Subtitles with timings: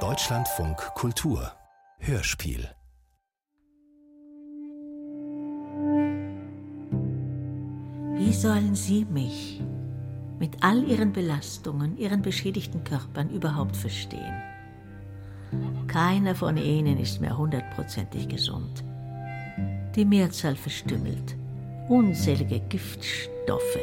[0.00, 1.50] Deutschlandfunk Kultur
[1.98, 2.68] Hörspiel
[8.16, 9.62] Wie sollen Sie mich
[10.38, 14.42] mit all Ihren Belastungen, Ihren beschädigten Körpern überhaupt verstehen?
[15.86, 18.84] Keiner von Ihnen ist mehr hundertprozentig gesund.
[19.94, 21.34] Die Mehrzahl verstümmelt.
[21.88, 23.78] Unzählige Giftstoffe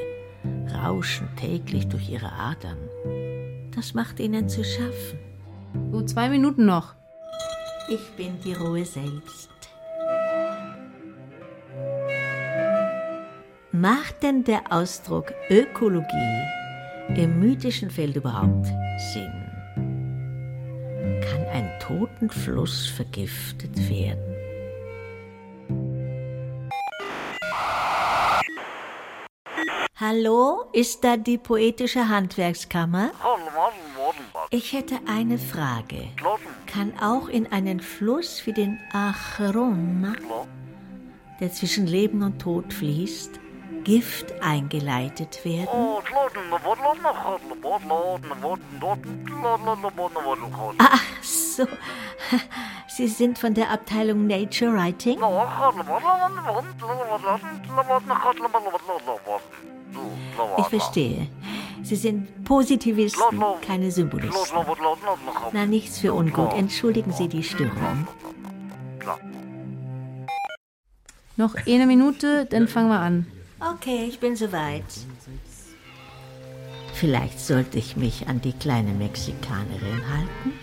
[0.72, 2.78] rauschen täglich durch ihre Adern.
[3.76, 5.20] Das macht ihnen zu schaffen.
[5.92, 6.96] So, zwei Minuten noch.
[7.90, 9.50] Ich bin die Ruhe selbst.
[13.72, 16.42] Macht denn der Ausdruck Ökologie
[17.16, 18.68] im mythischen Feld überhaupt
[19.14, 19.34] Sinn?
[21.22, 24.33] Kann ein toten Fluss vergiftet werden?
[30.06, 33.12] Hallo, ist da die poetische Handwerkskammer?
[34.50, 36.10] Ich hätte eine Frage.
[36.68, 40.14] Kann auch in einen Fluss wie den Acheron,
[41.40, 43.40] der zwischen Leben und Tod fließt,
[43.86, 45.70] Gift eingeleitet werden?
[50.80, 51.66] Ach so,
[52.90, 55.18] Sie sind von der Abteilung Nature Writing?
[60.58, 61.28] Ich verstehe.
[61.84, 64.58] Sie sind Positivisten, keine Symbolisten.
[65.52, 66.54] Na, nichts für ungut.
[66.54, 68.08] Entschuldigen Sie die Störung.
[71.36, 73.28] Noch eine Minute, dann fangen wir an.
[73.60, 74.84] Okay, ich bin soweit.
[76.94, 80.54] Vielleicht sollte ich mich an die kleine Mexikanerin halten.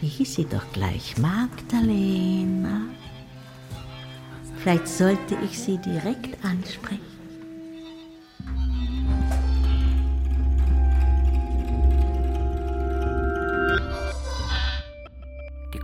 [0.00, 1.18] Wie hieß sie doch gleich?
[1.18, 2.82] Magdalena.
[4.58, 7.17] Vielleicht sollte ich sie direkt ansprechen.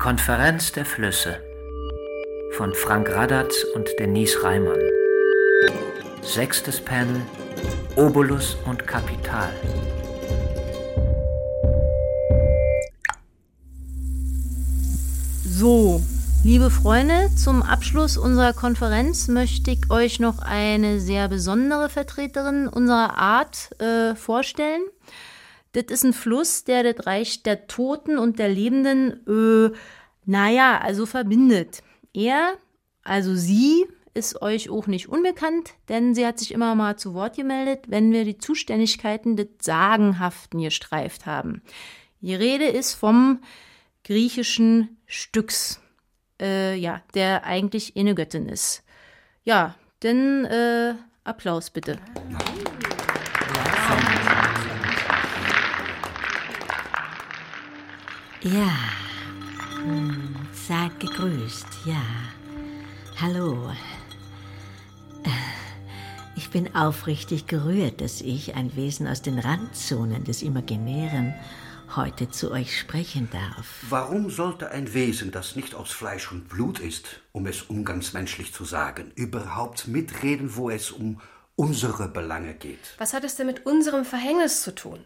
[0.05, 1.39] Konferenz der Flüsse
[2.59, 4.79] von Frank Radatz und Denise Reimann.
[6.21, 7.23] Sechstes Panel
[7.97, 9.49] Obolus und Kapital.
[15.47, 16.03] So,
[16.43, 23.17] liebe Freunde, zum Abschluss unserer Konferenz möchte ich euch noch eine sehr besondere Vertreterin unserer
[23.17, 24.83] Art äh, vorstellen.
[25.75, 29.77] Das ist ein Fluss, der das Reich der Toten und der Lebenden, äh,
[30.25, 31.83] naja, also verbindet.
[32.13, 32.55] Er,
[33.03, 33.85] also sie,
[34.15, 38.13] ist euch auch nicht unbekannt, denn sie hat sich immer mal zu Wort gemeldet, wenn
[38.13, 41.63] wir die Zuständigkeiten des Sagenhaften gestreift haben.
[42.21, 43.41] Die Rede ist vom
[44.05, 45.81] griechischen Stücks,
[46.41, 48.85] äh, ja, der eigentlich eine Göttin ist.
[49.43, 49.75] Ja,
[50.05, 51.99] denn äh, Applaus bitte.
[52.31, 52.64] Ja,
[59.83, 62.03] hm, seid gegrüßt, ja.
[63.19, 63.71] Hallo.
[65.25, 65.31] Äh,
[66.37, 71.33] Ich bin aufrichtig gerührt, dass ich, ein Wesen aus den Randzonen des Imaginären,
[71.97, 73.83] heute zu euch sprechen darf.
[73.89, 78.67] Warum sollte ein Wesen, das nicht aus Fleisch und Blut ist, um es umgangsmenschlich zu
[78.67, 81.19] sagen, überhaupt mitreden, wo es um
[81.57, 82.95] unsere Belange geht?
[82.99, 84.99] Was hat es denn mit unserem Verhängnis zu tun?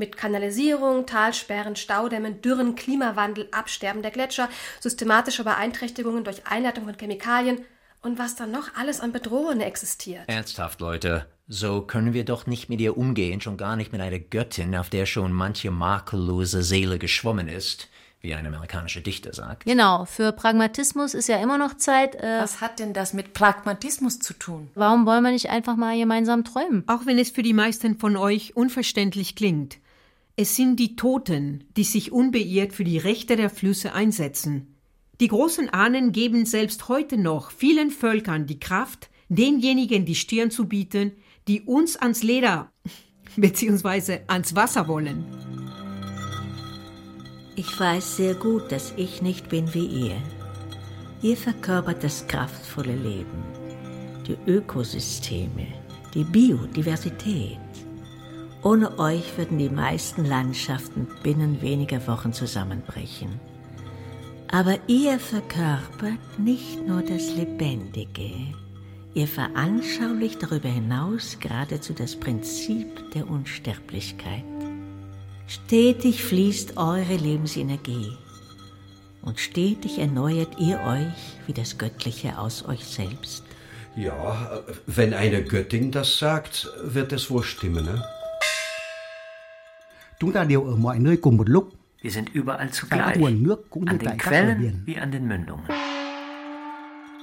[0.00, 4.48] Mit Kanalisierung, Talsperren, Staudämmen, Dürren, Klimawandel, Absterben der Gletscher,
[4.80, 7.58] systematische Beeinträchtigungen durch Einleitung von Chemikalien
[8.00, 10.22] und was dann noch alles an Bedrohungen existiert.
[10.26, 14.18] Ernsthaft, Leute, so können wir doch nicht mit ihr umgehen, schon gar nicht mit einer
[14.18, 17.88] Göttin, auf der schon manche makellose Seele geschwommen ist,
[18.22, 19.66] wie ein amerikanischer Dichter sagt.
[19.66, 22.14] Genau, für Pragmatismus ist ja immer noch Zeit.
[22.14, 24.70] Äh, Was hat denn das mit Pragmatismus zu tun?
[24.74, 26.84] warum wollen wir nicht einfach mal gemeinsam träumen?
[26.86, 29.76] Auch wenn es für die meisten von euch unverständlich klingt.
[30.42, 34.74] Es sind die Toten, die sich unbeirrt für die Rechte der Flüsse einsetzen.
[35.20, 40.66] Die großen Ahnen geben selbst heute noch vielen Völkern die Kraft, denjenigen die Stirn zu
[40.66, 41.12] bieten,
[41.46, 42.72] die uns ans Leder
[43.36, 44.20] bzw.
[44.28, 45.26] ans Wasser wollen.
[47.54, 50.16] Ich weiß sehr gut, dass ich nicht bin wie ihr.
[51.20, 53.44] Ihr verkörpert das kraftvolle Leben,
[54.26, 55.66] die Ökosysteme,
[56.14, 57.58] die Biodiversität.
[58.62, 63.40] Ohne euch würden die meisten Landschaften binnen weniger Wochen zusammenbrechen.
[64.48, 68.32] Aber ihr verkörpert nicht nur das Lebendige,
[69.14, 74.44] ihr veranschaulicht darüber hinaus geradezu das Prinzip der Unsterblichkeit.
[75.46, 78.12] Stetig fließt eure Lebensenergie
[79.22, 83.42] und stetig erneuert ihr euch wie das Göttliche aus euch selbst.
[83.96, 88.04] Ja, wenn eine Göttin das sagt, wird es wohl stimmen, ne?
[90.19, 91.69] Chúng ta đều ở mọi nơi cùng một lúc.
[92.03, 94.37] Wir sind überall Tại zugleich, các nguồn nước cũng như an tại den các bờ
[94.37, 94.73] Quellen biển.
[94.85, 95.75] wie an den Mündungen.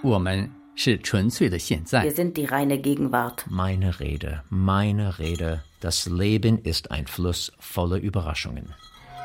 [0.02, 3.44] 我们是纯粹的现在 Wir。sind die reine Gegenwart.
[3.50, 5.60] Meine Rede, meine Rede.
[5.80, 8.64] Das Leben ist ein Fluss voller Überraschungen.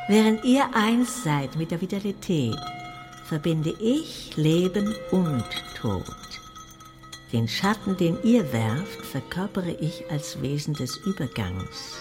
[0.09, 2.55] Während ihr eins seid mit der Vitalität,
[3.25, 5.43] verbinde ich Leben und
[5.81, 6.03] Tod.
[7.33, 11.97] Den Schatten, den ihr werft, verkörpere ich als Wesen des Übergangs.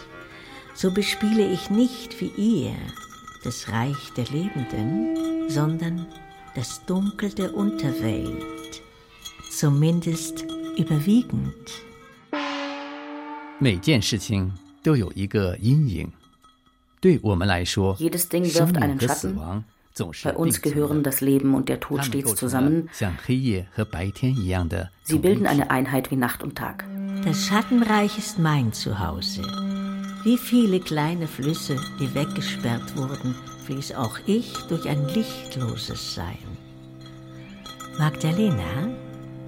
[0.80, 2.74] So bespiele ich nicht wie ihr
[3.44, 6.06] das Reich der Lebenden, sondern
[6.54, 8.82] das Dunkel der Unterwelt.
[9.50, 10.44] Zumindest
[10.76, 11.52] überwiegend.
[13.58, 14.52] 每件事情
[14.82, 16.12] 都有一个阴影。
[17.00, 19.36] 对我们来说， Jedes Ding 生 wirft 命 einen 和死 Schatten.
[19.36, 22.88] 亡总是 Bei uns 并存的 gehören das Leben und der 它 Tod 们 stets 构成了 zusammen.
[22.92, 26.84] 像黑夜和白天一样的 Sie bilden eine Einheit wie Nacht und Tag.
[27.24, 29.42] Das Schattenreich ist mein Zuhause.
[30.23, 33.33] Wie viele kleine Flüsse, die weggesperrt wurden,
[33.65, 36.37] fließ auch ich durch ein lichtloses Sein.
[37.97, 38.89] Magdalena,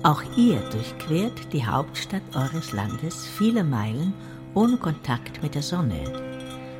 [0.02, 4.14] auch ihr durchquert die Hauptstadt eures Landes viele Meilen
[4.56, 6.02] ohne Kontakt mit der Sonne.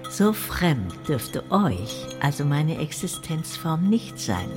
[0.10, 4.50] So fremd dürfte euch also meine Existenzform nicht sein.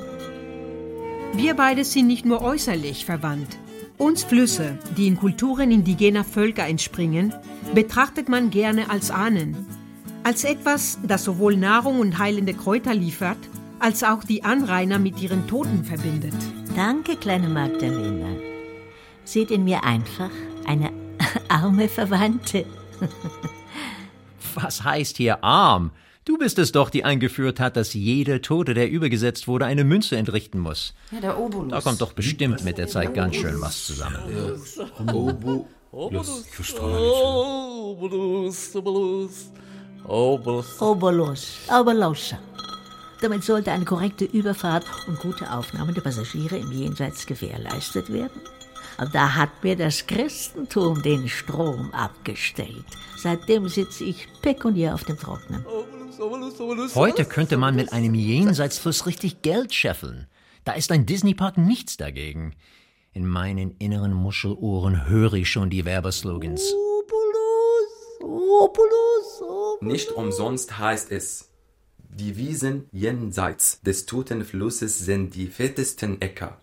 [1.34, 3.58] Wir beide sind nicht nur äußerlich verwandt.
[3.98, 7.32] Uns Flüsse, die in Kulturen indigener Völker entspringen,
[7.74, 9.66] betrachtet man gerne als Ahnen.
[10.22, 13.38] Als etwas, das sowohl Nahrung und heilende Kräuter liefert,
[13.78, 16.34] als auch die Anrainer mit ihren Toten verbindet.
[16.74, 18.28] Danke, kleine Magdalena.
[19.24, 20.30] Seht in mir einfach
[20.66, 20.90] eine
[21.48, 22.66] arme Verwandte.
[24.54, 25.90] Was heißt hier arm?
[26.26, 30.16] Du bist es doch, die eingeführt hat, dass jeder Tote, der übergesetzt wurde, eine Münze
[30.16, 30.92] entrichten muss.
[31.12, 31.70] Ja, der Obolus.
[31.70, 34.18] Da kommt doch bestimmt mit der Zeit ganz schön was zusammen.
[40.08, 42.38] Obolus, Oberlosa.
[43.20, 48.40] Damit sollte eine korrekte Überfahrt und gute Aufnahme der Passagiere im Jenseits gewährleistet werden.
[48.98, 52.84] Und da hat mir das Christentum den Strom abgestellt.
[53.16, 55.64] Seitdem sitze ich pekuniär auf dem Trocknen.
[56.94, 60.26] Heute könnte man mit einem Jenseitsfluss richtig Geld scheffeln.
[60.64, 62.54] Da ist ein Disneypark nichts dagegen.
[63.12, 66.74] In meinen inneren Muschelohren höre ich schon die Werbeslogans.
[69.80, 71.50] Nicht umsonst heißt es,
[71.98, 76.58] die Wiesen jenseits des toten Flusses sind die fettesten Äcker.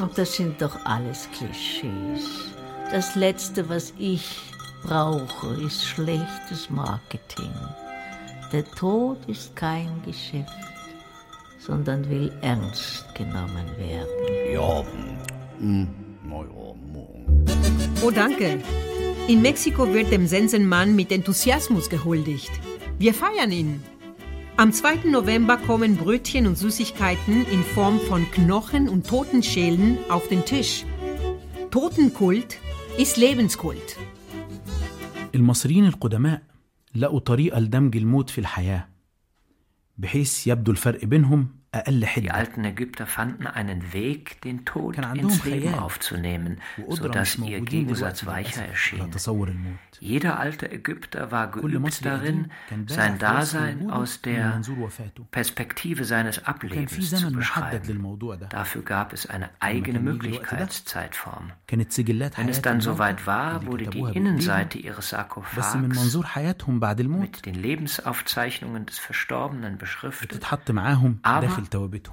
[0.00, 2.54] Ach, das sind doch alles Klischees.
[2.90, 4.51] Das Letzte, was ich
[4.82, 7.52] brauche, ist schlechtes Marketing.
[8.52, 10.52] Der Tod ist kein Geschäft,
[11.58, 14.52] sondern will ernst genommen werden.
[14.52, 14.84] Ja,
[15.58, 15.88] hm, hm.
[18.04, 18.60] Oh, danke.
[19.28, 22.50] In Mexiko wird dem Sensenmann mit Enthusiasmus gehuldigt.
[22.98, 23.82] Wir feiern ihn.
[24.56, 25.08] Am 2.
[25.10, 30.84] November kommen Brötchen und Süßigkeiten in Form von Knochen und Totenschälen auf den Tisch.
[31.70, 32.58] Totenkult
[32.98, 33.96] ist Lebenskult.
[35.34, 36.42] المصريين القدماء
[36.94, 38.88] لقوا طريقة لدمج الموت في الحياة
[39.98, 45.03] بحيث يبدو الفرق بينهم أقل Die حدة alten Ägypter fanden einen Weg, den Tod كان
[45.03, 49.07] عندهم ins Leben خيال aufzunehmen, وقدرة sodass مش ihr موجودين دلوقتي Gegensatz weicher للأسف على
[49.07, 49.13] erschien.
[49.13, 53.25] تصور الموت Jeder alte Ägypter war كل geübt مصري قديم darin, كان بارع sein في
[53.25, 57.35] وصف Dasein وجوده aus من der منظور وفاته Perspektive seines كان في Ablebens zu زمن
[57.35, 57.89] محدد beschreiben.
[57.89, 61.43] للموضوع ده Dafür gab es eine كان eigene يجي الوقت ده Möglichkeitszeitform.
[61.67, 64.95] كانت سجلات Wenn es حياة dann الموتى soweit war, اللي wurde die كتبوها Innenseite بإيديهم
[64.95, 65.15] ihres
[65.57, 71.17] بس من Sarkophags منظور حياتهم بعد الموت mit den Lebensaufzeichnungen des Verstorbenen beschriftet, بتتحط معاهم
[71.25, 71.60] aber داخل توابتهم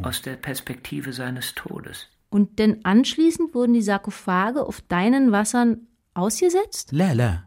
[0.03, 1.99] aus der Perspektive seines Todes.
[2.31, 6.93] Und denn anschließend wurden die Sarkophage auf deinen Wassern ausgesetzt?
[6.93, 7.39] لا لا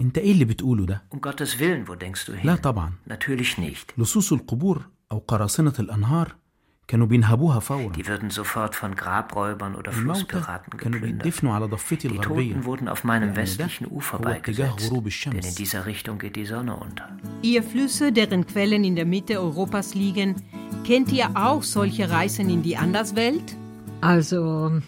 [0.00, 2.60] انت ايه اللي بتقوله ده Um Gottes Willen, wo denkst du لا hin?
[2.62, 3.98] طبعا Natürlich nicht.
[3.98, 6.47] لصوص القبور او قراصنة الانهار كانوا بينهبوها فورا
[6.91, 11.23] die würden sofort von Grabräubern oder Flusspiraten geplündert.
[11.23, 14.91] Die Toten wurden auf meinem westlichen Ufer beigesetzt,
[15.25, 17.09] denn in dieser Richtung geht die Sonne unter.
[17.43, 20.35] Ihr Flüsse, deren Quellen in der Mitte Europas liegen,
[20.83, 23.55] kennt ihr auch solche Reisen in die Anderswelt?
[24.01, 24.81] Also,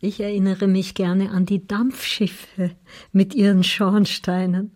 [0.00, 2.70] ich erinnere mich gerne an die Dampfschiffe
[3.12, 4.72] mit ihren Schornsteinen.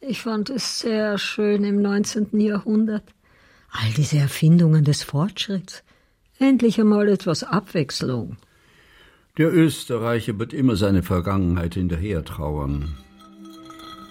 [0.00, 2.40] Ich fand es sehr schön im 19.
[2.40, 3.04] Jahrhundert
[3.78, 5.82] All diese Erfindungen des Fortschritts.
[6.38, 8.36] Endlich einmal etwas Abwechslung.
[9.36, 12.96] Der Österreicher wird immer seine Vergangenheit hinterher trauern.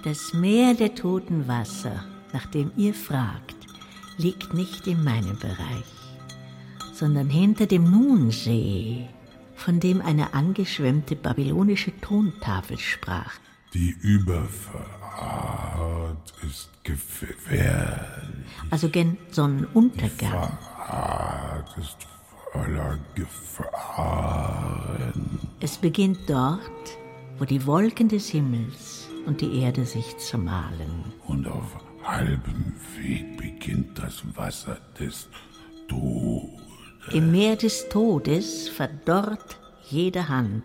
[0.03, 3.55] Das Meer der toten Wasser, nach dem ihr fragt,
[4.17, 5.91] liegt nicht in meinem Bereich,
[6.93, 9.07] sondern hinter dem Nunsee,
[9.55, 13.33] von dem eine angeschwemmte babylonische Tontafel sprach.
[13.73, 15.04] Die Überfahrt.
[15.15, 18.45] Fahrt ist gefährlich.
[18.69, 20.57] Also gen Sonnenuntergang.
[20.77, 21.97] Fahrt ist
[22.51, 24.59] voller Gefahren.
[25.59, 26.59] Es beginnt dort,
[27.37, 31.13] wo die Wolken des Himmels und die Erde sich zermahlen.
[31.27, 35.29] Und auf halbem Weg beginnt das Wasser des
[35.87, 36.61] Todes.
[37.11, 40.63] Im Meer des Todes verdorrt jede Hand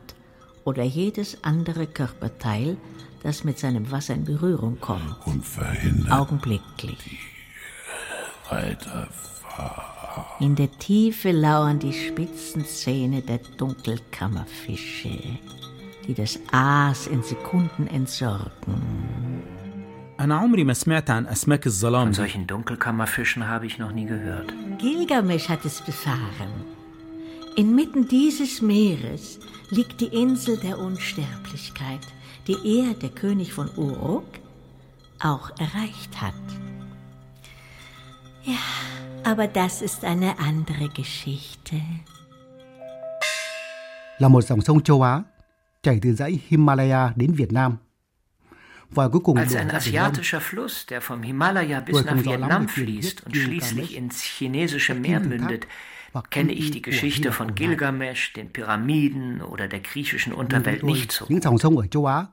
[0.63, 2.77] oder jedes andere Körperteil,
[3.23, 5.15] das mit seinem Wasser in Berührung kommt.
[5.25, 7.19] Und verhindert Augenblicklich.
[8.49, 9.95] Weiterfahrt.
[10.39, 15.19] In der Tiefe lauern die spitzen Zähne der Dunkelkammerfische,
[16.07, 18.75] die das Aas in Sekunden entsorgen.
[20.19, 22.15] أنا عمري ما سمعت عن أسماك الظلام Von دي.
[22.17, 24.53] solchen Dunkelkammerfischen habe ich noch nie gehört.
[24.77, 26.51] Gilgamesch hat es befahren.
[27.56, 29.38] Inmitten dieses Meeres
[29.70, 32.00] liegt die Insel der Unsterblichkeit,
[32.46, 34.24] die er, der König von Uruk,
[35.18, 36.34] auch erreicht hat.
[38.44, 38.54] Ja,
[39.24, 41.76] aber das ist eine andere Geschichte.
[44.20, 45.22] là một dòng sông châu Á
[45.82, 47.76] chảy từ dãy Himalaya đến Việt Nam.
[48.90, 53.36] Và cuối cùng Als ein asiatischer Fluss, der vom Himalaya bis nach Vietnam fließt und
[53.36, 55.66] schließlich ins chinesische Meer mündet,
[56.31, 57.67] kenne Kim ich Y die của Hy Geschichte Lạp von cổ đại.
[57.67, 61.25] Gilgamesh, den Pyramiden oder der griechischen Nhưng chúng Unterwelt tôi, nicht so.
[61.29, 62.25] những dòng sông ở châu Á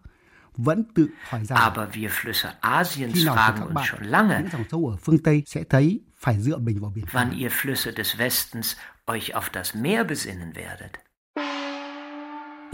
[0.57, 3.85] vẫn tự hỏi rằng Aber wir Flüsse Asiens khi nào thì fragen các uns bạn
[3.89, 7.07] schon lange, những dòng sông ở phương Tây sẽ thấy phải dựa mình vào biển
[7.07, 7.25] cả.
[7.25, 8.75] wann ihr Flüsse des Westens
[9.07, 10.91] euch auf das Meer besinnen werdet.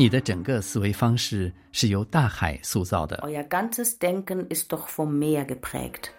[0.00, 3.16] 你的整个思维方式是由大海塑造的。
[3.24, 6.12] Euer ganzes Denken ist doch vom Meer geprägt.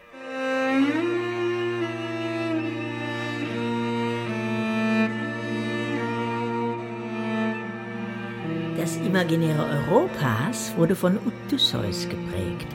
[9.14, 12.68] imaginäre Europas wurde von Odysseus geprägt,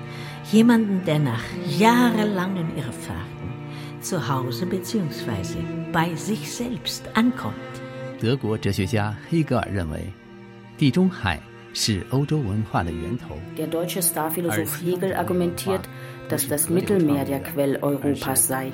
[0.52, 1.42] jemanden, der nach
[1.78, 5.58] jahrelangen Irrfahrten zu Hause bzw.
[5.92, 7.54] bei sich selbst ankommt.
[8.20, 10.00] 德国哲学家黑格尔认为，
[10.78, 11.40] 地中海
[11.72, 13.36] 是欧洲文化的源头。
[13.56, 15.88] Der deutsche Starphilosoph Hegel argumentiert,
[16.28, 18.72] dass das Mittelmeer der Quell Europas sei.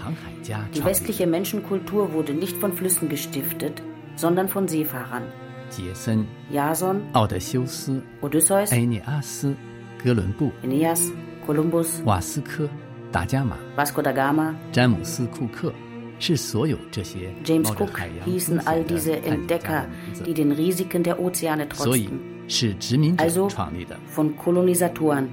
[0.75, 3.82] Die westliche Menschenkultur wurde nicht von Flüssen gestiftet,
[4.16, 5.25] sondern von Seefahrern.
[5.70, 9.54] 杰森、 Jason, 奥德修斯、 Odysseus, 埃涅阿斯、
[10.02, 11.11] 哥伦布、 Aeneas,
[11.47, 12.68] Kolumbus, 瓦斯科、
[13.12, 15.73] 达伽马、 Vasco da Gama, 詹姆斯·库克，
[16.18, 21.02] 是所有这些 James 冒着 Cook 海洋 hießen 风 all 险的 diese 探险家 Entdecker, 的名字 die den Risiken
[21.02, 22.18] der Ozeane 所以 trotzten.
[22.49, 23.97] 是殖民者 Also 创立的。
[24.14, 25.28] von Kolonisatoren.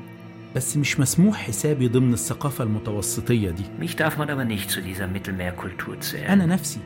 [0.56, 5.08] بس مش مسموح حسابي ضمن الثقافة المتوسطية دي Mich darf man aber nicht zu dieser
[5.08, 6.30] Mittelmeerkultur zählen.
[6.30, 6.80] أنا نفسي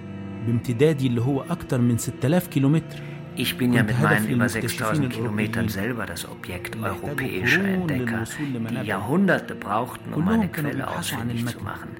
[0.48, 3.00] بامتدادي اللي هو أكتر من 6000 كيلومتر
[3.37, 8.25] Ich bin ja mit meinen über 6000 Kilometern selber das Objekt europäischer Entdecker,
[8.71, 11.90] die Jahrhunderte brauchten, um meine Quelle ausfindig zu machen.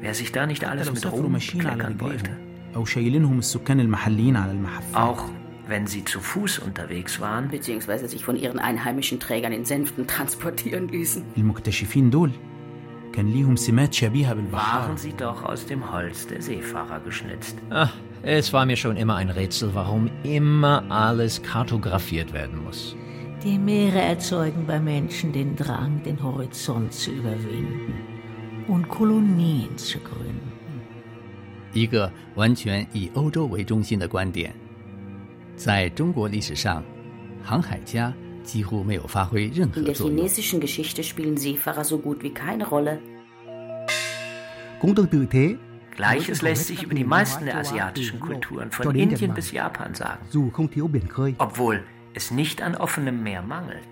[0.00, 2.30] Wer sich da nicht alles mit Ruhm kleckern wollte.
[4.92, 5.30] Auch
[5.68, 10.88] wenn sie zu Fuß unterwegs waren, beziehungsweise sich von ihren einheimischen Trägern in Sänften transportieren
[10.88, 11.24] ließen.
[14.52, 17.56] Waren sie doch aus dem Holz der Seefahrer geschnitzt.
[17.70, 17.92] Ach.
[18.23, 22.95] es war mir schon immer ein Rätsel, warum immer alles kartografiert werden muss.
[23.43, 27.93] Die Meere erzeugen bei Menschen den Drang, den Horizont zu überwinden
[28.67, 30.51] und Kolonien zu gründen.
[31.73, 34.53] 一个完全以欧洲为中心的观点。
[35.55, 36.83] 在中国历史上，
[37.41, 40.17] 航海家几乎没有发挥任何 In der 作用。
[40.17, 42.99] chinesischen Geschichte spielen Seefahrer so gut wie keine Rolle.
[44.79, 45.57] Cũng tương tự thế,
[45.96, 50.20] Gleiches lässt sich über die meisten der asiatischen Kulturen von Indien bis Japan sagen,
[51.38, 51.82] obwohl
[52.14, 53.86] es nicht an offenem Meer mangelt.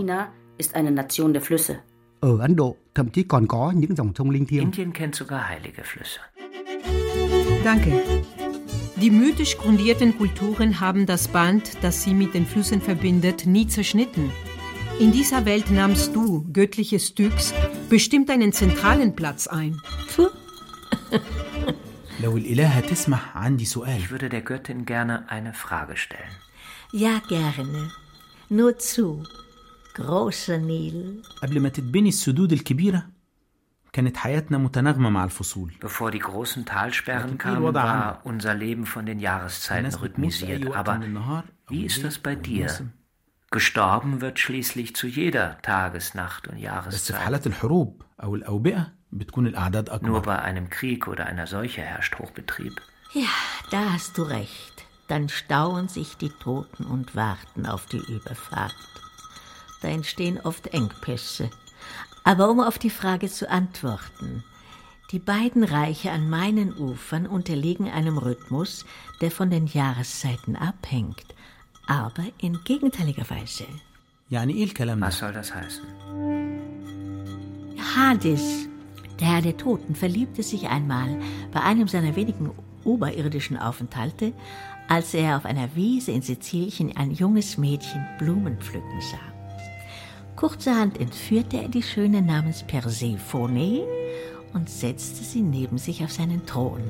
[0.00, 0.28] China
[0.58, 1.78] ist eine Nation der Flüsse.
[4.64, 6.20] Indien kennt sogar heilige Flüsse.
[7.64, 8.02] Danke.
[8.96, 14.30] Die mythisch grundierten Kulturen haben das Band, das sie mit den Flüssen verbindet, nie zerschnitten.
[14.99, 17.53] In dieser Welt nahmst du, göttliches Styx,
[17.89, 19.81] bestimmt einen zentralen Platz ein.
[22.23, 26.31] لو الإلهة تسمح عندي سؤال Ich würde der Göttin gerne eine Frage stellen.
[26.93, 27.91] Ja, gerne.
[28.49, 29.23] Nur zu.
[29.95, 31.21] Großer Nil.
[31.43, 33.05] قبل ما تتبني السدود الكبيرة
[33.93, 38.53] كانت حياتنا متناغمة مع الفصول Bevor die großen Talsperren لكن إيه kamen, الوضع war unser
[38.53, 40.67] Leben von den Jahreszeiten الناس بتموت في أي rhythmisiert.
[40.67, 42.81] وقت Aber من النهار أو wie ist الليل das bei أو dir?
[43.52, 46.92] Gestorben wird schließlich zu jeder Tagesnacht und Jahreszeit.
[50.02, 52.80] Nur bei einem Krieg oder einer Seuche herrscht Hochbetrieb.
[53.12, 53.28] Ja,
[53.72, 54.84] da hast du recht.
[55.08, 58.76] Dann stauen sich die Toten und warten auf die Überfahrt.
[59.82, 61.50] Da entstehen oft Engpässe.
[62.22, 64.44] Aber um auf die Frage zu antworten,
[65.10, 68.84] die beiden Reiche an meinen Ufern unterliegen einem Rhythmus,
[69.20, 71.34] der von den Jahreszeiten abhängt,
[71.90, 73.64] aber in gegenteiliger Weise.
[75.00, 75.84] Was soll das heißen?
[77.96, 78.68] Hades,
[79.18, 81.08] der Herr der Toten, verliebte sich einmal
[81.52, 82.52] bei einem seiner wenigen
[82.84, 84.32] oberirdischen Aufenthalte,
[84.88, 89.18] als er auf einer Wiese in Sizilien ein junges Mädchen Blumen pflücken sah.
[90.36, 93.80] Kurzerhand entführte er die Schöne namens Persephone
[94.52, 96.82] und setzte sie neben sich auf seinen Thron.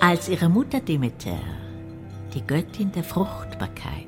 [0.00, 1.40] Als ihre Mutter Demeter,
[2.34, 4.06] die Göttin der Fruchtbarkeit,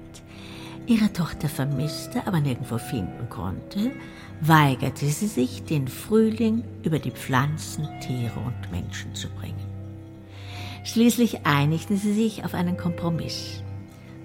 [0.87, 3.93] ihre Tochter vermisste, aber nirgendwo finden konnte,
[4.41, 9.55] weigerte sie sich, den Frühling über die Pflanzen, Tiere und Menschen zu bringen.
[10.85, 13.63] Schließlich einigten sie sich auf einen Kompromiss.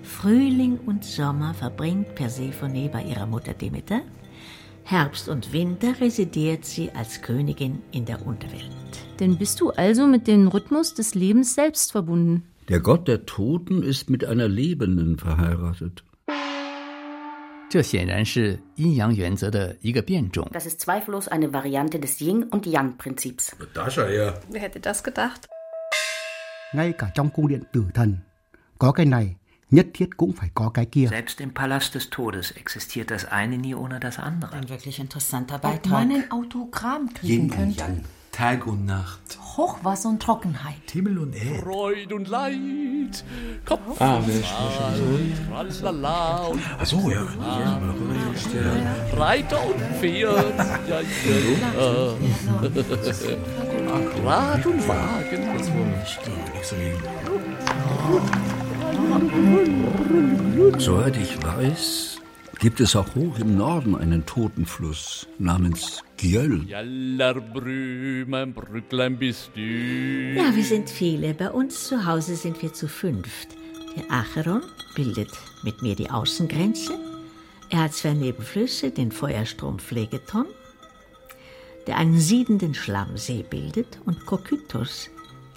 [0.03, 4.01] Frühling und Sommer verbringt Persephone bei ihrer Mutter Demeter,
[4.87, 8.69] Herbst und Winter residiert sie als Königin in der Unterwelt.
[9.19, 12.43] Denn bist du also mit dem Rhythmus des Lebens selbst verbunden?
[12.67, 16.03] Der Gott der Toten ist mit einer Lebenden verheiratet.
[17.71, 17.93] Das
[20.65, 23.55] ist zweifellos eine Variante des Yin- und Yang-Prinzips.
[23.59, 25.47] Wer hätte das gedacht?
[31.07, 34.53] Selbst im Palast des Todes existiert das eine nie ohne das andere.
[34.53, 35.85] Ein wirklich interessanter Beitrag.
[35.85, 37.83] Und man ein Autogramm kriegen Yin könnte.
[37.83, 38.05] Und Yang.
[38.35, 39.39] Tag und Nacht.
[39.55, 40.91] Hochwasser und Trockenheit.
[40.91, 41.61] Himmel und Erde.
[41.61, 43.23] Freud und Leid,
[43.63, 47.25] Kopf Ah, und wer Schwein, tralala und Ach so, ja.
[49.15, 50.53] Reiter und Pferd,
[50.89, 52.13] ja, ja.
[54.25, 55.41] Rad und Wagen.
[60.77, 62.17] Soweit ich weiß,
[62.59, 66.63] gibt es auch hoch im Norden einen Totenfluss namens Gjöll.
[66.67, 69.61] Jallerbrü, mein Brücklein bist du.
[69.61, 71.33] Ja, wir sind viele.
[71.33, 73.49] Bei uns zu Hause sind wir zu fünft.
[73.95, 74.61] Der Acheron
[74.95, 75.31] bildet
[75.63, 76.93] mit mir die Außengrenze.
[77.69, 80.45] Er hat zwei Nebenflüsse, den Feuerstrom Phlegeton,
[81.87, 85.09] der einen siedenden Schlammsee bildet, und Kokytos,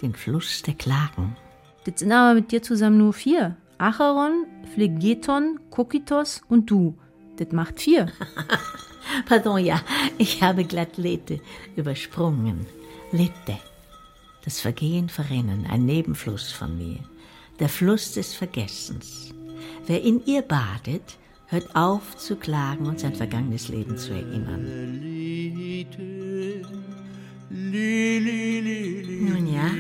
[0.03, 1.37] den Fluss der Klagen.
[1.85, 3.57] Das sind aber mit dir zusammen nur vier.
[3.79, 6.99] Acheron, Phlegeton, Kokitos und du.
[7.37, 8.11] Das macht vier.
[9.27, 9.81] Pardon, ja,
[10.19, 11.41] ich habe glatt Lethe
[11.77, 12.67] übersprungen.
[13.13, 13.59] Lethe.
[14.45, 16.99] Das Vergehen verrinnen, ein Nebenfluss von mir.
[17.59, 19.35] Der Fluss des Vergessens.
[19.87, 25.01] Wer in ihr badet, hört auf zu klagen und sein vergangenes Leben zu erinnern.
[27.51, 29.71] Nun ja,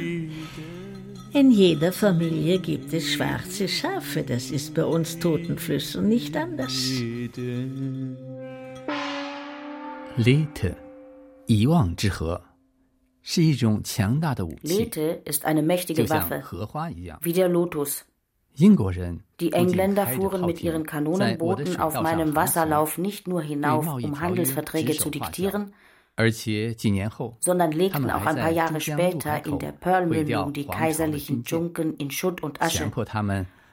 [1.38, 4.22] in jeder Familie gibt es schwarze Schafe.
[4.22, 6.72] Das ist bei uns Totenflüssen nicht anders.
[14.62, 16.42] Lethe, ist eine mächtige Waffe,
[17.20, 18.04] wie der Lotus.
[18.59, 25.11] Die Engländer fuhren mit ihren Kanonenbooten auf meinem Wasserlauf nicht nur hinauf, um Handelsverträge zu
[25.11, 25.72] diktieren,
[27.38, 32.42] sondern legten auch ein paar Jahre später in der Pearl-Mündung die kaiserlichen Junken in Schutt
[32.42, 32.90] und Asche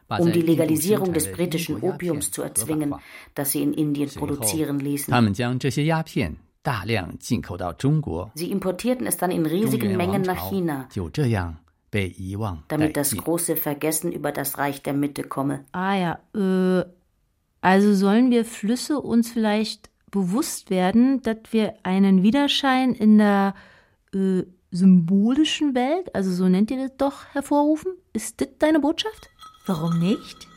[0.08, 2.96] um die Legalisierung des britischen Opiums zu erzwingen,
[3.34, 5.14] das sie in Indien produzieren ließen.
[8.36, 10.88] Sie importierten es dann in riesigen Mengen nach China
[12.68, 15.64] damit das große Vergessen über das Reich der Mitte komme.
[15.72, 16.86] Ah ja, äh,
[17.62, 23.54] also sollen wir Flüsse uns vielleicht bewusst werden, dass wir einen Widerschein in der
[24.14, 27.94] äh, symbolischen Welt, also so nennt ihr das doch, hervorrufen?
[28.14, 29.30] Ist das deine Botschaft?
[29.66, 30.48] Warum nicht?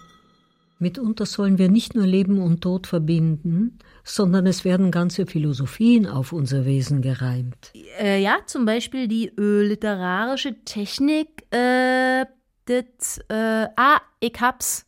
[0.78, 6.32] Mitunter sollen wir nicht nur Leben und Tod verbinden, sondern es werden ganze Philosophien auf
[6.32, 7.72] unser Wesen gereimt.
[7.98, 12.26] Äh, ja, zum Beispiel die äh, literarische Technik, äh,
[12.68, 14.84] des, äh, ah, ich hab's,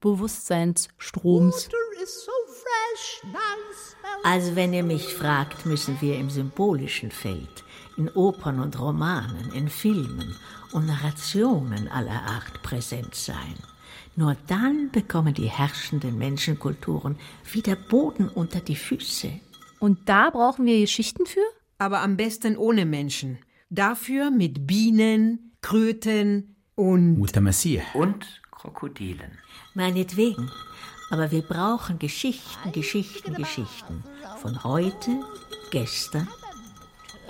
[0.00, 1.68] Bewusstseinsstroms.
[4.22, 7.64] Also wenn ihr mich fragt, müssen wir im symbolischen Feld,
[7.96, 10.36] in Opern und Romanen, in Filmen
[10.76, 13.54] und Narrationen aller Art präsent sein.
[14.14, 17.16] Nur dann bekommen die herrschenden Menschenkulturen
[17.50, 19.40] wieder Boden unter die Füße.
[19.78, 21.40] Und da brauchen wir Geschichten für?
[21.78, 23.38] Aber am besten ohne Menschen.
[23.70, 27.16] Dafür mit Bienen, Kröten und.
[27.16, 27.82] Mutamasier.
[27.94, 29.38] Und Krokodilen.
[29.72, 30.50] Meinetwegen.
[31.10, 34.04] Aber wir brauchen Geschichten, Geschichten, Geschichten.
[34.42, 35.22] Von heute,
[35.70, 36.28] gestern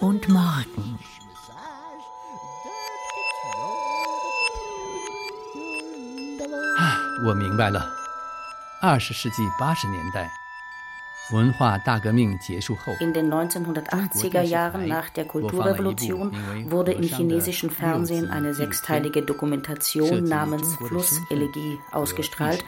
[0.01, 0.99] und morgen.
[7.26, 7.88] 我明白了。
[8.82, 10.28] 二十世纪八十年代，
[11.32, 16.34] 文化大革命结束后，in den 1980er Jahren nach der Kulturrevolution
[16.68, 22.66] wurde im chinesischen Fernsehen eine sechsteilige Dokumentation namens Flusselegie ausgestrahlt,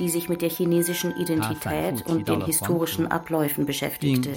[0.00, 4.34] die sich mit der chinesischen Identität und den historischen Abläufen beschäftigte.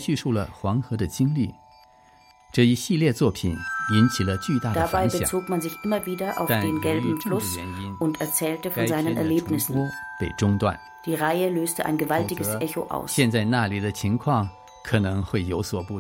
[4.75, 7.59] Dabei bezog man sich immer wieder auf den gelben Fluss
[7.99, 9.91] und erzählte von seinen Erlebnissen.
[11.07, 13.17] Die Reihe löste ein gewaltiges Echo aus.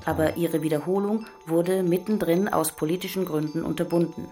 [0.07, 4.27] Aber ihre Wiederholung wurde mittendrin aus politischen Gründen unterbunden.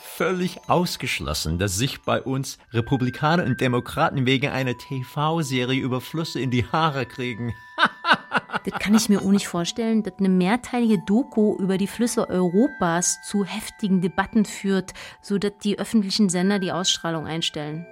[0.00, 6.50] Völlig ausgeschlossen, dass sich bei uns Republikaner und Demokraten wegen einer TV-Serie über Flüsse in
[6.50, 7.54] die Haare kriegen.
[8.64, 13.18] das kann ich mir auch nicht vorstellen, dass eine mehrteilige Doku über die Flüsse Europas
[13.22, 17.86] zu heftigen Debatten führt, sodass die öffentlichen Sender die Ausstrahlung einstellen.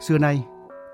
[0.00, 0.44] Xưa nay,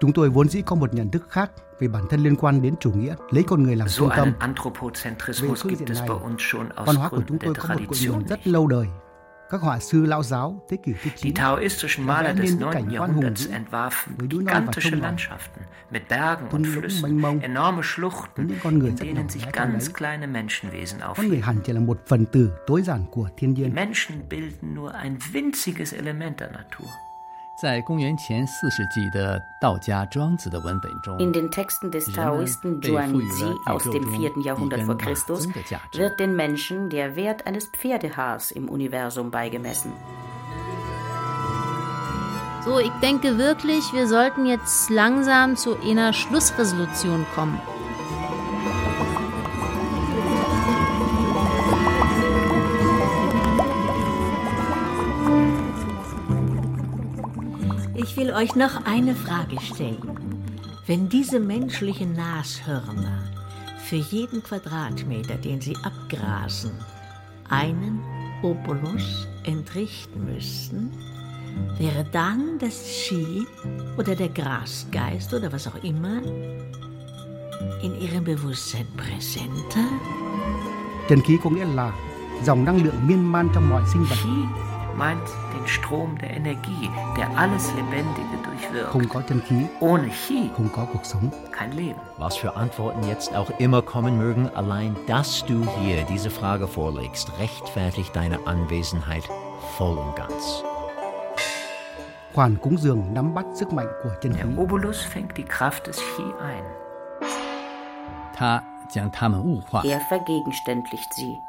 [0.01, 2.75] Chúng tôi vốn dĩ có một nhận thức khác về bản thân liên quan đến
[2.81, 4.29] chủ nghĩa lấy con người làm so trung tâm.
[4.29, 7.81] einen Anthropozentrismus gibt es bei uns schon aus Văn hóa của chúng tôi có một
[7.89, 8.87] cội nguồn rất lâu đời.
[9.51, 12.91] Các họa sư lão giáo thế kỷ thứ 9 Die Taoistischen Maler des 9.
[12.91, 15.61] Jahrhunderts entwarfen gigantische Landschaften
[15.91, 21.65] mit Bergen und Flüssen, enorme Schluchten, in denen sich ganz kleine Menschenwesen aufhielten.
[23.57, 26.89] Die Menschen bilden nur ein winziges Element der Natur.
[27.60, 34.44] 在公元前四世纪的道家庄子的文本中，in den Texten des Taoisten Zhuangzi aus dem 4.
[34.44, 35.48] Jahrhundert vor Christus
[35.94, 39.94] wird den Menschen der Wert eines Pferdehaars im Universum beigemessen.
[42.66, 47.58] So, ich denke wirklich, wir sollten jetzt langsam zu einer Schlussresolution kommen.
[58.21, 60.15] Will euch noch eine Frage stellen.
[60.87, 63.19] Wenn diese menschlichen Nashörner
[63.79, 66.73] für jeden Quadratmeter, den sie abgrasen,
[67.49, 68.03] einen
[68.43, 70.91] Obolus entrichten müssten,
[71.79, 73.47] wäre dann das Ski
[73.97, 76.21] oder der Grasgeist oder was auch immer
[77.83, 79.89] in ihrem Bewusstsein präsenter?
[81.09, 81.93] Trần khí có nghĩa là
[82.45, 84.70] dòng năng lượng miên man trong mọi sinh vật.
[84.97, 88.91] Meint den Strom der Energie, der alles Lebendige durchwirkt.
[89.81, 90.51] Ohne Chi
[91.53, 92.01] kein Leben.
[92.19, 97.31] Was für Antworten jetzt auch immer kommen mögen, allein dass du hier diese Frage vorlegst,
[97.39, 99.25] rechtfertigt deine Anwesenheit
[99.77, 100.63] voll und ganz.
[104.39, 106.63] Der Obolus fängt die Kraft des Chi ein.
[109.85, 111.41] Er vergegenständlicht sie.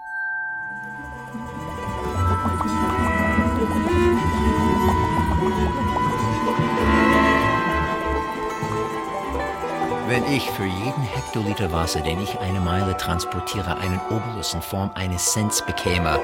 [10.07, 14.91] Wenn ich für jeden Hektoliter Wasser, den ich eine Meile transportiere, einen Obolus in Form
[14.93, 16.19] eines Cents bekäme,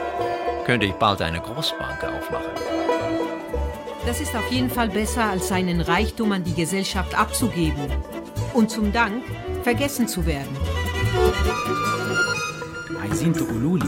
[0.66, 2.52] könnte ich bald eine Großbank aufmachen.
[4.06, 7.90] Das ist auf jeden Fall besser, als seinen Reichtum an die Gesellschaft abzugeben
[8.54, 9.24] und zum Dank
[9.64, 10.58] vergessen zu werden.
[13.02, 13.88] Aizinto Ululi,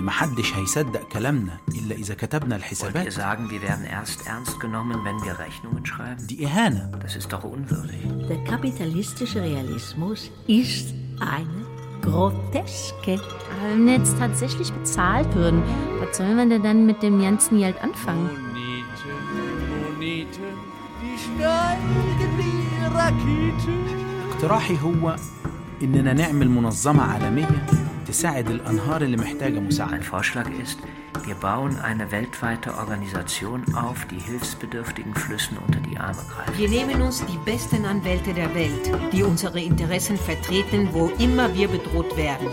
[0.00, 4.60] ان محدش هيصدق كلامنا الا اذا كتبنا الحسابات Wollt ihr sagen, wir werden erst ernst
[4.60, 6.26] genommen, wenn wir Rechnungen schreiben?
[6.26, 8.00] دي اهانه Das ist doch unwürdig.
[8.28, 11.66] Der kapitalistische Realismus ist eine
[12.02, 13.20] Groteske.
[13.70, 15.62] Wenn wir jetzt tatsächlich bezahlt würden,
[16.00, 18.28] was sollen wir denn dann mit dem ganzen Geld anfangen?
[18.30, 19.14] Moneten,
[19.72, 20.48] Moneten,
[21.02, 23.76] die steigen wie Raketen.
[24.32, 25.16] اقتراحي هو
[25.82, 27.66] اننا نعمل منظمه عالميه
[28.10, 30.78] تساعد الانهار اللي محتاجه مساعده Mein Vorschlag ist,
[31.24, 36.58] wir bauen eine weltweite Organisation auf, die hilfsbedürftigen Flüssen unter die Arme greift.
[36.58, 41.68] Wir nehmen uns die besten Anwälte der Welt, die unsere Interessen vertreten, wo immer wir
[41.68, 42.48] bedroht werden.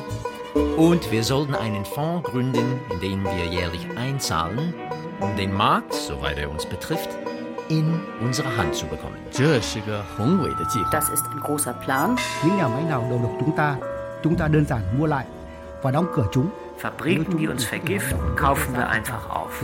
[0.78, 4.74] Und wir sollten einen Fonds gründen, in den wir jährlich einzahlen,
[5.20, 7.10] um den Markt, soweit er uns betrifft,
[7.70, 9.18] in unsere Hand zu bekommen.
[10.92, 12.16] Das ist ein großer Plan.
[12.44, 13.76] Những nhà máy nào đầu độc chúng ta,
[14.24, 15.26] chúng ta đơn giản mua lại
[15.83, 16.51] và đóng cửa chúng.
[16.79, 19.63] Fabriken, die uns vergiften, kaufen wir einfach auf.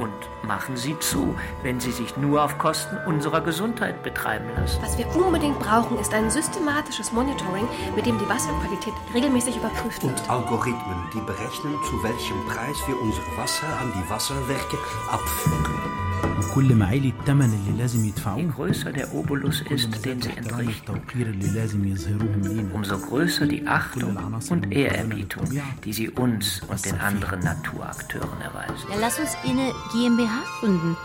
[0.00, 4.80] Und machen sie zu, wenn sie sich nur auf Kosten unserer Gesundheit betreiben lassen.
[4.82, 7.66] Was wir unbedingt brauchen, ist ein systematisches Monitoring,
[7.96, 10.20] mit dem die Wasserqualität regelmäßig überprüft wird.
[10.20, 14.78] Und Algorithmen, die berechnen, zu welchem Preis wir unser Wasser an die Wasserwerke
[15.10, 16.05] abführen.
[16.39, 20.89] وكل ما عالي الثمن اللي لازم Je يدفعوه größer der Obolus ist, den sie entrichten,
[20.89, 24.17] التوقير اللي لازم يظهروهم لينا umso größer die Achtung
[24.49, 25.45] und Ehrerbietung,
[25.83, 28.87] die sie uns und den anderen Naturakteuren erweisen.
[28.89, 30.95] Ja, lass uns eine GmbH gründen.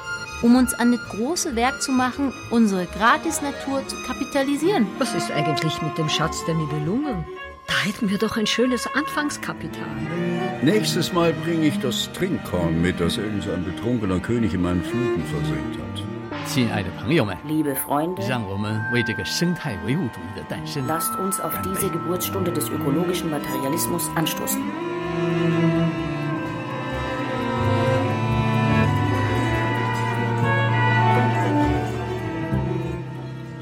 [0.42, 4.86] um uns an das große Werk zu machen, unsere Gratis-Natur zu kapitalisieren.
[4.98, 7.24] Was ist eigentlich mit dem Schatz der Nibelungen?
[7.66, 9.88] Da hätten wir doch ein schönes Anfangskapital.
[10.63, 15.79] Nächstes Mal bringe ich das Trinkkorn mit, das irgendein betrunkener König in meinen Fluten versenkt
[15.79, 16.47] hat.
[17.47, 18.21] Liebe Freunde,
[20.87, 24.61] lasst uns auf diese Geburtsstunde des ökologischen Materialismus anstoßen.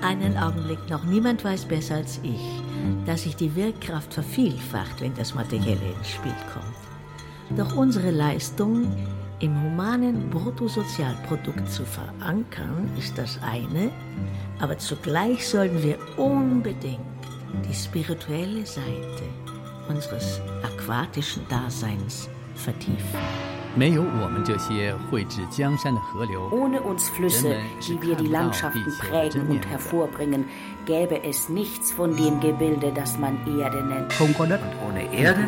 [0.02, 1.06] Einen Augenblick noch.
[1.06, 2.62] Niemand weiß besser als ich,
[3.06, 6.89] dass sich die Wirkkraft vervielfacht, wenn das Materielle ins Spiel kommt.
[7.58, 8.88] Doch unsere Leistung
[9.40, 13.92] im humanen Bruttosozialprodukt zu verankern, ist das eine,
[14.60, 17.00] aber zugleich sollten wir unbedingt
[17.68, 19.24] die spirituelle Seite
[19.88, 23.59] unseres aquatischen Daseins vertiefen.
[26.52, 27.56] Ohne uns Flüsse,
[27.88, 30.46] die wir die Landschaften prägen und hervorbringen,
[30.86, 34.12] gäbe es nichts von dem Gebilde, das man Erde nennt.
[34.20, 35.48] Und ohne Erde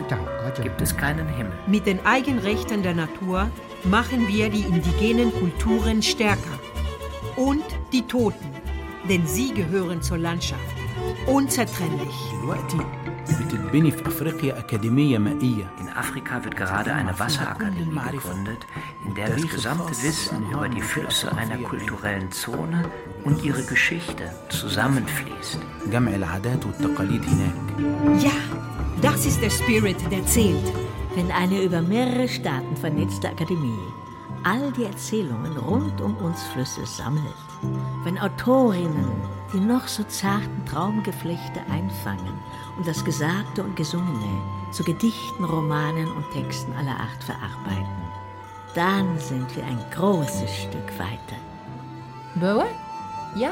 [0.62, 1.54] gibt es keinen Himmel.
[1.68, 3.50] Mit den Eigenrechten der Natur
[3.84, 6.60] machen wir die indigenen Kulturen stärker.
[7.36, 8.46] Und die Toten,
[9.10, 10.81] denn sie gehören zur Landschaft.
[11.26, 12.14] Unzertrennlich.
[15.80, 18.66] In Afrika wird gerade eine Wasserakademie gegründet,
[19.06, 22.84] in der das gesamte Wissen über die Flüsse einer kulturellen Zone
[23.24, 25.60] und ihre Geschichte zusammenfließt.
[28.20, 28.32] Ja,
[29.02, 30.74] das ist der Spirit, der zählt.
[31.16, 33.80] Wenn eine über mehrere Staaten vernetzte Akademie
[34.44, 37.24] all die Erzählungen rund um uns Flüsse sammelt,
[38.04, 39.12] wenn Autorinnen
[39.54, 42.40] die noch so zarten Traumgeflechte einfangen
[42.78, 48.02] und das Gesagte und Gesungene zu Gedichten, Romanen und Texten aller Art verarbeiten,
[48.74, 51.38] dann sind wir ein großes Stück weiter.
[52.36, 52.72] Burwell?
[53.36, 53.52] Ja,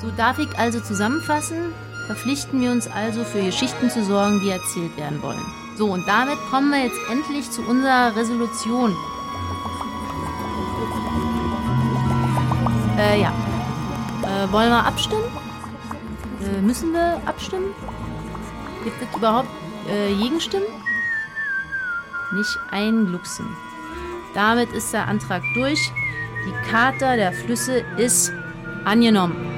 [0.00, 1.72] so darf ich also zusammenfassen,
[2.06, 5.44] verpflichten wir uns also für Geschichten zu sorgen, die erzählt werden wollen.
[5.76, 8.96] So, und damit kommen wir jetzt endlich zu unserer Resolution.
[12.98, 13.32] Äh, ja.
[14.22, 15.35] Äh, wollen wir abstimmen?
[16.46, 17.74] Äh, müssen wir abstimmen?
[18.84, 19.48] Gibt es überhaupt
[19.88, 20.66] äh, Gegenstimmen?
[22.32, 23.46] Nicht ein Glucksen.
[24.34, 25.92] Damit ist der Antrag durch.
[26.46, 28.32] Die Charta der Flüsse ist
[28.84, 29.55] angenommen.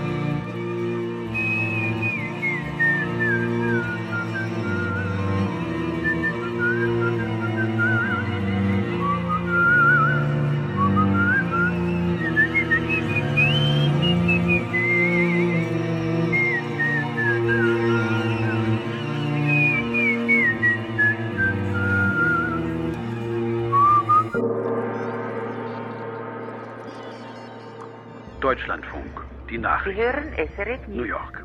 [29.58, 30.00] Die Nachrichten.
[30.00, 31.44] Sie hören SRF New York.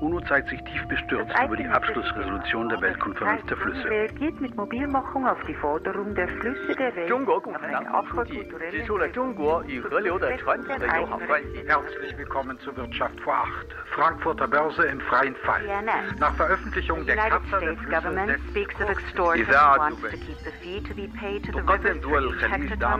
[0.00, 3.88] UNO zeigt sich tief bestürzt über die Abschlussresolution der Weltkonferenz der Flüsse.
[3.88, 7.10] reagiert mit Mobilmachung auf die Forderung der Flüsse der Welt.
[11.66, 13.66] Herzlich willkommen zur Wirtschaft vor acht.
[13.94, 15.62] Frankfurter Börse im freien Fall.
[16.18, 18.08] Nach Veröffentlichung der Charta der Flüsse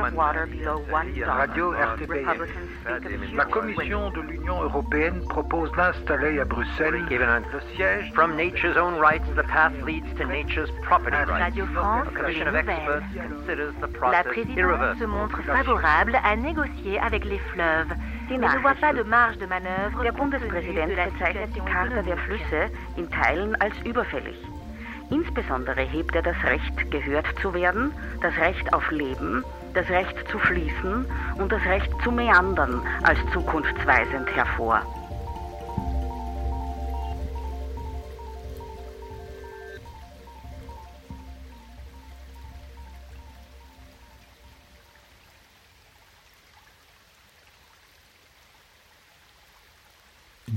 [0.02, 1.94] of water below one Radio dollar.
[1.94, 3.34] RTBF.
[3.34, 7.02] La Commission de l'Union européenne propose d'installer à Bruxelles
[8.14, 11.56] From nature's own rights, the path leads to nature's property rights.
[11.56, 15.06] Radio France, A commission of experts considers the La process présidence se irreversible.
[15.08, 17.88] montre favorable à négocier avec les fleuves,
[18.28, 20.02] mais ne voit pas de marge de manœuvre.
[20.02, 24.36] Der Bundespräsident bezeichnet die Charta der Flüsse in Teilen als überfällig.
[25.10, 30.38] Insbesondere hebt er das Recht, gehört zu werden, das Recht auf Leben, das Recht zu
[30.38, 31.06] fließen
[31.38, 34.82] und das Recht zu meandern als zukunftsweisend hervor.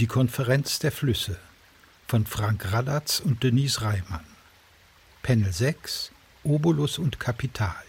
[0.06, 1.36] Die Konferenz der Flüsse
[2.06, 4.28] von Frank Radatz und Denise Reimann.
[5.24, 6.12] Panel 6
[6.44, 7.84] Obolus und Kapital.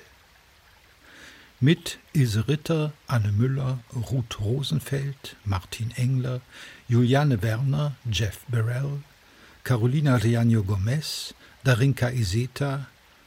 [1.60, 6.40] Mit Ilse Ritter, Anne Müller, Ruth Rosenfeld, Martin Engler,
[6.88, 9.02] Juliane Werner, Jeff Burrell,
[9.62, 12.86] Carolina Riaño Gomez, Darinka Iseta,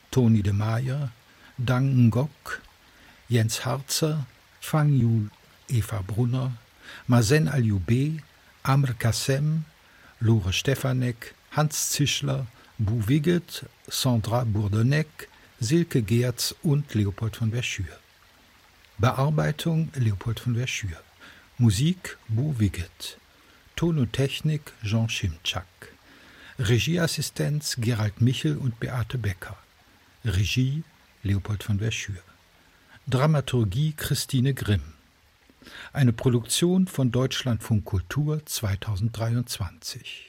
[0.10, 1.12] Toni de Meyer,
[1.60, 2.60] Dang Ngok,
[3.28, 4.25] Jens Harzer,
[4.60, 5.30] Fang Yu
[5.67, 6.54] Eva Brunner,
[7.06, 8.23] Mazen Alioube,
[8.63, 9.65] Amr Kassem,
[10.19, 12.45] Lore Stefanek, Hans Zischler,
[12.78, 18.00] Bu Wiget, Sandra Bourdonek, Silke Geertz und Leopold von Verschür.
[18.98, 21.02] Bearbeitung Leopold von Verschür.
[21.58, 23.17] Musik Bo Wiggett.
[23.76, 25.65] Ton und Technik Jean Schimczak.
[26.58, 29.58] Regieassistenz Gerald Michel und Beate Becker.
[30.26, 30.84] Regie
[31.24, 32.22] Leopold von Verschür.
[33.08, 34.99] Dramaturgie Christine Grimm.
[35.93, 40.29] Eine Produktion von Deutschlandfunk Kultur 2023.